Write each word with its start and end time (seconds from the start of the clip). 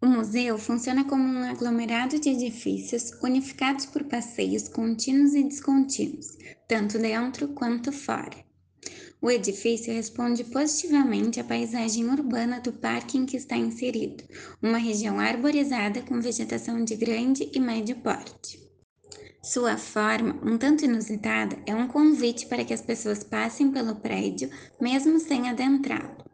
O 0.00 0.06
museu 0.06 0.56
funciona 0.56 1.02
como 1.04 1.24
um 1.24 1.42
aglomerado 1.42 2.20
de 2.20 2.28
edifícios 2.28 3.10
unificados 3.20 3.84
por 3.84 4.04
passeios 4.04 4.68
contínuos 4.68 5.34
e 5.34 5.42
descontínuos, 5.42 6.38
tanto 6.68 7.00
dentro 7.00 7.48
quanto 7.48 7.90
fora. 7.90 8.46
O 9.20 9.28
edifício 9.28 9.92
responde 9.92 10.44
positivamente 10.44 11.40
à 11.40 11.44
paisagem 11.44 12.08
urbana 12.08 12.60
do 12.60 12.72
parque 12.72 13.18
em 13.18 13.26
que 13.26 13.36
está 13.36 13.56
inserido, 13.56 14.22
uma 14.62 14.78
região 14.78 15.18
arborizada 15.18 16.00
com 16.02 16.20
vegetação 16.20 16.84
de 16.84 16.94
grande 16.94 17.50
e 17.52 17.58
médio 17.58 17.96
porte. 17.96 18.68
Sua 19.42 19.76
forma, 19.76 20.38
um 20.44 20.56
tanto 20.56 20.84
inusitada, 20.84 21.58
é 21.66 21.74
um 21.74 21.88
convite 21.88 22.46
para 22.46 22.64
que 22.64 22.72
as 22.72 22.82
pessoas 22.82 23.24
passem 23.24 23.72
pelo 23.72 23.96
prédio, 23.96 24.48
mesmo 24.80 25.18
sem 25.18 25.48
adentrá-lo. 25.48 26.27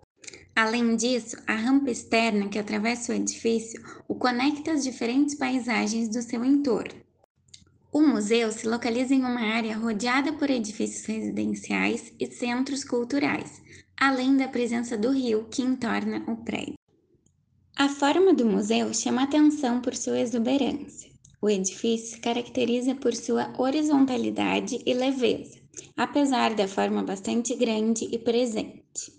Além 0.57 0.95
disso, 0.95 1.37
a 1.49 1.55
rampa 1.55 1.91
externa 1.91 2.49
que 2.49 2.59
atravessa 2.59 3.13
o 3.13 3.15
edifício 3.17 3.83
o 4.07 4.15
conecta 4.15 4.73
às 4.73 4.85
diferentes 4.85 5.35
paisagens 5.35 6.09
do 6.09 6.23
seu 6.23 6.45
entorno. 6.45 7.03
O 7.93 8.01
museu 8.01 8.53
se 8.53 8.67
localiza 8.67 9.15
em 9.15 9.21
uma 9.21 9.41
área 9.41 9.77
rodeada 9.77 10.33
por 10.33 10.51
edifícios 10.51 11.05
residenciais 11.07 12.13
e 12.21 12.27
centros 12.27 12.85
culturais, 12.85 13.63
além 13.97 14.37
da 14.37 14.47
presença 14.47 14.97
do 14.97 15.11
rio 15.11 15.49
que 15.51 15.63
entorna 15.63 16.25
o 16.29 16.37
prédio. 16.37 16.79
A 17.77 17.89
forma 17.89 18.33
do 18.33 18.47
museu 18.47 18.95
chama 18.95 19.25
atenção 19.25 19.81
por 19.81 19.97
sua 19.97 20.21
exuberância. 20.21 21.11
O 21.43 21.51
edifício 21.51 22.15
se 22.15 22.21
caracteriza 22.21 22.95
por 22.95 23.15
sua 23.15 23.53
horizontalidade 23.59 24.81
e 24.87 24.95
leveza, 24.95 25.59
apesar 25.97 26.55
da 26.55 26.69
forma 26.69 27.03
bastante 27.03 27.55
grande 27.57 28.09
e 28.11 28.19
presente. 28.19 29.13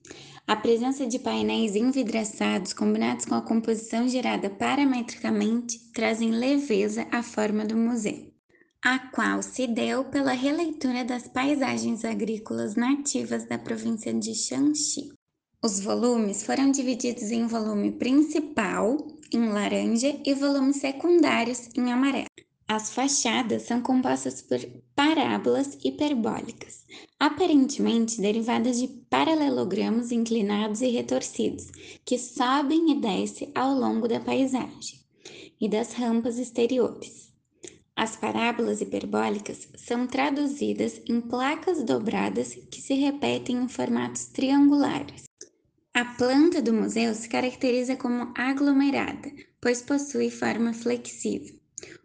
A 0.48 0.56
presença 0.56 1.08
de 1.08 1.18
painéis 1.18 1.76
envidraçados 1.76 2.72
combinados 2.72 3.26
com 3.26 3.34
a 3.34 3.42
composição 3.42 4.08
gerada 4.08 4.48
parametricamente 4.48 5.80
trazem 5.92 6.30
leveza 6.30 7.08
à 7.12 7.24
forma 7.24 7.66
do 7.66 7.76
museu, 7.76 8.32
a 8.80 9.00
qual 9.00 9.42
se 9.42 9.66
deu 9.66 10.06
pela 10.06 10.34
releitura 10.34 11.04
das 11.04 11.28
paisagens 11.28 12.06
agrícolas 12.06 12.76
nativas 12.76 13.48
da 13.48 13.58
província 13.58 14.14
de 14.14 14.36
Shanxi. 14.36 15.12
Os 15.64 15.80
volumes 15.80 16.44
foram 16.44 16.70
divididos 16.70 17.32
em 17.32 17.48
volume 17.48 17.94
principal, 17.94 18.98
em 19.34 19.50
laranja, 19.50 20.16
e 20.24 20.32
volumes 20.36 20.78
secundários, 20.78 21.70
em 21.76 21.92
amarelo. 21.92 22.28
As 22.68 22.90
fachadas 22.90 23.62
são 23.62 23.80
compostas 23.80 24.42
por 24.42 24.60
parábolas 24.96 25.78
hiperbólicas, 25.84 26.84
aparentemente 27.20 28.20
derivadas 28.20 28.80
de 28.80 28.88
paralelogramos 28.88 30.12
inclinados 30.12 30.82
e 30.82 30.88
retorcidos, 30.88 31.68
que 32.04 32.18
sobem 32.18 32.92
e 32.92 32.96
descem 33.00 33.52
ao 33.54 33.76
longo 33.76 34.08
da 34.08 34.20
paisagem, 34.20 35.00
e 35.62 35.70
das 35.70 35.94
rampas 35.94 36.40
exteriores. 36.40 37.32
As 37.96 38.16
parábolas 38.16 38.82
hiperbólicas 38.82 39.70
são 39.78 40.08
traduzidas 40.08 41.00
em 41.08 41.22
placas 41.22 41.84
dobradas 41.84 42.56
que 42.72 42.82
se 42.82 42.96
repetem 42.96 43.58
em 43.58 43.68
formatos 43.68 44.26
triangulares. 44.26 45.26
A 45.94 46.04
planta 46.04 46.64
do 46.64 46.74
museu 46.74 47.14
se 47.14 47.30
caracteriza 47.30 47.96
como 47.96 48.34
aglomerada, 48.36 49.32
pois 49.62 49.84
possui 49.84 50.32
forma 50.32 50.74
flexível. 50.74 51.56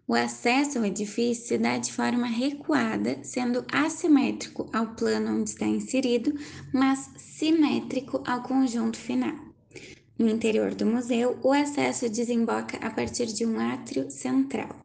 O 0.07 0.15
acesso 0.15 0.79
ao 0.79 0.85
edifício 0.85 1.47
se 1.47 1.59
dá 1.59 1.79
de 1.79 1.93
forma 1.93 2.27
recuada, 2.27 3.23
sendo 3.23 3.65
assimétrico 3.71 4.69
ao 4.73 4.95
plano 4.95 5.39
onde 5.39 5.51
está 5.51 5.65
inserido, 5.65 6.35
mas 6.73 7.11
simétrico 7.17 8.23
ao 8.27 8.43
conjunto 8.43 8.99
final. 8.99 9.37
No 10.19 10.29
interior 10.29 10.75
do 10.75 10.85
museu, 10.85 11.39
o 11.43 11.53
acesso 11.53 12.09
desemboca 12.09 12.77
a 12.79 12.91
partir 12.91 13.27
de 13.27 13.47
um 13.47 13.59
átrio 13.59 14.11
central. 14.11 14.81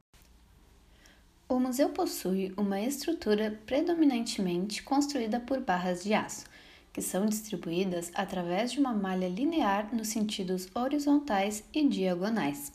O 1.50 1.60
museu 1.60 1.90
possui 1.90 2.54
uma 2.56 2.80
estrutura 2.80 3.60
predominantemente 3.66 4.82
construída 4.82 5.40
por 5.40 5.60
barras 5.60 6.04
de 6.04 6.14
aço, 6.14 6.46
que 6.94 7.02
são 7.02 7.26
distribuídas 7.26 8.12
através 8.16 8.72
de 8.72 8.80
uma 8.80 8.94
malha 8.94 9.28
linear 9.28 9.94
nos 9.94 10.08
sentidos 10.08 10.70
horizontais 10.74 11.64
e 11.74 11.88
diagonais. 11.88 12.72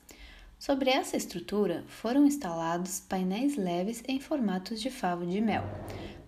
Sobre 0.60 0.90
essa 0.90 1.16
estrutura 1.16 1.84
foram 1.88 2.26
instalados 2.26 3.00
painéis 3.00 3.56
leves 3.56 4.02
em 4.06 4.20
formatos 4.20 4.78
de 4.78 4.90
favo 4.90 5.24
de 5.24 5.40
mel, 5.40 5.64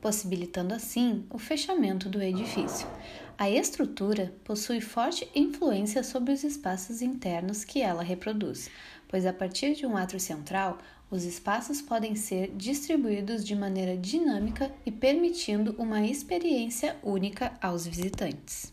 possibilitando 0.01 0.73
assim 0.73 1.27
o 1.29 1.37
fechamento 1.37 2.09
do 2.09 2.23
edifício. 2.23 2.89
A 3.37 3.51
estrutura 3.51 4.35
possui 4.43 4.81
forte 4.81 5.29
influência 5.35 6.03
sobre 6.03 6.33
os 6.33 6.45
espaços 6.45 7.03
internos 7.03 7.63
que 7.63 7.83
ela 7.83 8.03
reproduz, 8.03 8.71
pois 9.07 9.27
a 9.27 9.35
partir 9.35 9.75
de 9.75 9.85
um 9.85 9.99
átrio 9.99 10.19
central, 10.19 10.79
os 11.11 11.25
espaços 11.25 11.83
podem 11.83 12.15
ser 12.15 12.57
distribuídos 12.57 13.45
de 13.45 13.55
maneira 13.55 13.99
dinâmica 13.99 14.73
e 14.87 14.91
permitindo 14.91 15.77
uma 15.79 16.07
experiência 16.07 16.97
única 17.03 17.53
aos 17.61 17.87
visitantes. 17.87 18.73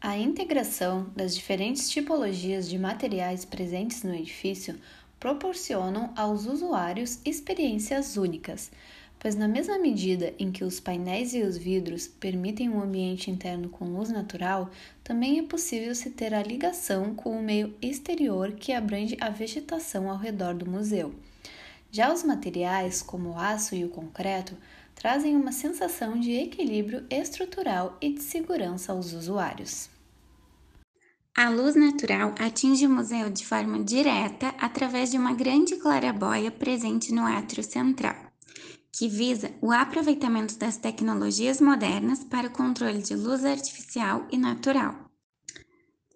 A 0.00 0.16
integração 0.16 1.10
das 1.16 1.34
diferentes 1.34 1.88
tipologias 1.88 2.68
de 2.68 2.78
materiais 2.78 3.46
presentes 3.46 4.02
no 4.02 4.14
edifício 4.14 4.78
proporcionam 5.18 6.12
aos 6.14 6.44
usuários 6.44 7.18
experiências 7.24 8.18
únicas, 8.18 8.70
pois, 9.18 9.34
na 9.34 9.48
mesma 9.48 9.78
medida 9.78 10.34
em 10.38 10.52
que 10.52 10.62
os 10.62 10.78
painéis 10.78 11.32
e 11.32 11.42
os 11.42 11.56
vidros 11.56 12.06
permitem 12.06 12.68
um 12.68 12.82
ambiente 12.82 13.30
interno 13.30 13.70
com 13.70 13.86
luz 13.86 14.10
natural, 14.10 14.70
também 15.02 15.38
é 15.38 15.42
possível 15.42 15.94
se 15.94 16.10
ter 16.10 16.34
a 16.34 16.42
ligação 16.42 17.14
com 17.14 17.30
o 17.30 17.42
meio 17.42 17.74
exterior 17.80 18.52
que 18.52 18.72
abrange 18.72 19.16
a 19.18 19.30
vegetação 19.30 20.10
ao 20.10 20.18
redor 20.18 20.54
do 20.54 20.70
museu. 20.70 21.14
Já 21.90 22.12
os 22.12 22.22
materiais, 22.22 23.00
como 23.00 23.30
o 23.30 23.38
aço 23.38 23.74
e 23.74 23.82
o 23.82 23.88
concreto, 23.88 24.54
trazem 24.96 25.36
uma 25.36 25.52
sensação 25.52 26.18
de 26.18 26.32
equilíbrio 26.32 27.06
estrutural 27.08 27.96
e 28.00 28.12
de 28.12 28.22
segurança 28.22 28.90
aos 28.92 29.12
usuários. 29.12 29.88
A 31.36 31.50
luz 31.50 31.76
natural 31.76 32.34
atinge 32.38 32.86
o 32.86 32.90
museu 32.90 33.28
de 33.28 33.46
forma 33.46 33.84
direta 33.84 34.54
através 34.58 35.10
de 35.10 35.18
uma 35.18 35.34
grande 35.34 35.76
clarabóia 35.76 36.50
presente 36.50 37.12
no 37.12 37.26
átrio 37.26 37.62
central, 37.62 38.16
que 38.90 39.06
visa 39.06 39.52
o 39.60 39.70
aproveitamento 39.70 40.58
das 40.58 40.78
tecnologias 40.78 41.60
modernas 41.60 42.24
para 42.24 42.48
o 42.48 42.50
controle 42.52 43.02
de 43.02 43.14
luz 43.14 43.44
artificial 43.44 44.26
e 44.32 44.38
natural. 44.38 45.05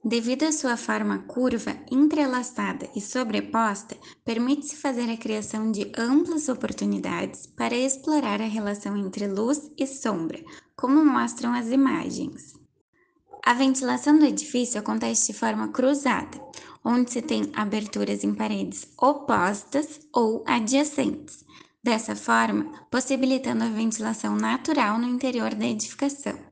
Devido 0.03 0.45
à 0.45 0.53
sua 0.53 0.79
forma 0.79 1.19
curva, 1.19 1.77
entrelaçada 1.91 2.89
e 2.97 3.03
sobreposta, 3.03 3.95
permite-se 4.25 4.77
fazer 4.77 5.11
a 5.11 5.17
criação 5.17 5.71
de 5.71 5.93
amplas 5.97 6.49
oportunidades 6.49 7.47
para 7.47 7.77
explorar 7.77 8.41
a 8.41 8.47
relação 8.47 8.97
entre 8.97 9.27
luz 9.27 9.71
e 9.77 9.87
sombra, 9.87 10.43
como 10.75 11.05
mostram 11.05 11.53
as 11.53 11.69
imagens. 11.69 12.55
A 13.45 13.53
ventilação 13.53 14.19
do 14.19 14.25
edifício 14.25 14.81
acontece 14.81 15.33
de 15.33 15.39
forma 15.39 15.69
cruzada, 15.69 16.41
onde 16.83 17.11
se 17.11 17.21
tem 17.21 17.51
aberturas 17.55 18.25
em 18.25 18.35
paredes 18.35 18.89
opostas 18.99 20.01
ou 20.15 20.43
adjacentes, 20.47 21.45
dessa 21.85 22.17
forma, 22.17 22.87
possibilitando 22.91 23.65
a 23.65 23.69
ventilação 23.69 24.35
natural 24.35 24.99
no 24.99 25.07
interior 25.07 25.55
da 25.55 25.67
edificação. 25.67 26.50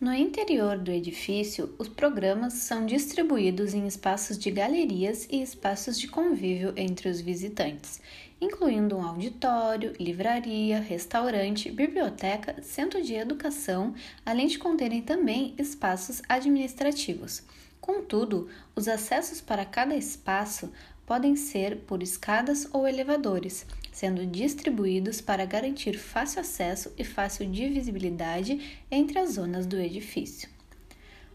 No 0.00 0.14
interior 0.14 0.78
do 0.78 0.90
edifício, 0.90 1.74
os 1.78 1.86
programas 1.86 2.54
são 2.54 2.86
distribuídos 2.86 3.74
em 3.74 3.86
espaços 3.86 4.38
de 4.38 4.50
galerias 4.50 5.28
e 5.30 5.42
espaços 5.42 6.00
de 6.00 6.08
convívio 6.08 6.72
entre 6.74 7.06
os 7.10 7.20
visitantes, 7.20 8.00
incluindo 8.40 8.96
um 8.96 9.02
auditório, 9.02 9.92
livraria, 10.00 10.80
restaurante, 10.80 11.70
biblioteca, 11.70 12.62
centro 12.62 13.02
de 13.02 13.12
educação, 13.12 13.94
além 14.24 14.46
de 14.46 14.58
conterem 14.58 15.02
também 15.02 15.54
espaços 15.58 16.22
administrativos. 16.26 17.42
Contudo, 17.78 18.48
os 18.74 18.88
acessos 18.88 19.42
para 19.42 19.66
cada 19.66 19.94
espaço 19.94 20.72
podem 21.10 21.34
ser 21.34 21.78
por 21.88 22.04
escadas 22.04 22.68
ou 22.72 22.86
elevadores, 22.86 23.66
sendo 23.90 24.24
distribuídos 24.24 25.20
para 25.20 25.44
garantir 25.44 25.98
fácil 25.98 26.40
acesso 26.40 26.92
e 26.96 27.02
fácil 27.02 27.50
divisibilidade 27.50 28.80
entre 28.88 29.18
as 29.18 29.30
zonas 29.32 29.66
do 29.66 29.76
edifício. 29.76 30.48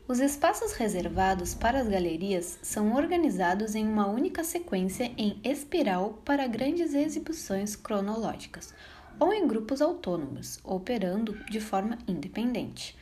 Os 0.08 0.20
espaços 0.20 0.72
reservados 0.72 1.54
para 1.54 1.78
as 1.82 1.90
galerias 1.90 2.58
são 2.62 2.96
organizados 2.96 3.76
em 3.76 3.86
uma 3.86 4.08
única 4.08 4.46
sequência 4.46 5.12
em 5.18 5.42
espiral 5.44 6.22
para 6.24 6.48
grandes 6.48 6.94
exibições 6.94 7.76
cronológicas, 7.76 8.74
ou 9.20 9.34
em 9.34 9.46
grupos 9.46 9.82
autônomos, 9.82 10.58
operando 10.64 11.38
de 11.52 11.60
forma 11.60 11.98
independente, 12.08 12.96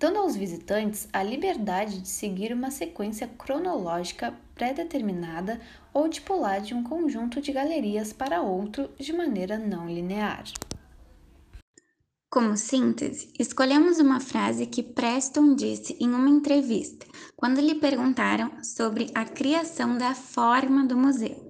dando 0.00 0.16
aos 0.16 0.34
visitantes 0.34 1.06
a 1.12 1.22
liberdade 1.22 2.00
de 2.00 2.08
seguir 2.08 2.54
uma 2.54 2.70
sequência 2.70 3.28
cronológica 3.28 4.34
pré-determinada 4.54 5.60
ou 5.92 6.08
de 6.08 6.22
pular 6.22 6.58
de 6.62 6.72
um 6.72 6.82
conjunto 6.82 7.38
de 7.38 7.52
galerias 7.52 8.10
para 8.10 8.40
outro 8.40 8.90
de 8.98 9.12
maneira 9.12 9.58
não 9.58 9.86
linear. 9.86 10.44
Como 12.30 12.56
síntese, 12.56 13.30
escolhemos 13.38 13.98
uma 13.98 14.20
frase 14.20 14.64
que 14.64 14.82
Preston 14.82 15.54
disse 15.54 15.96
em 16.00 16.08
uma 16.08 16.30
entrevista, 16.30 17.04
quando 17.36 17.60
lhe 17.60 17.74
perguntaram 17.74 18.52
sobre 18.62 19.10
a 19.14 19.26
criação 19.26 19.98
da 19.98 20.14
forma 20.14 20.86
do 20.86 20.96
museu. 20.96 21.36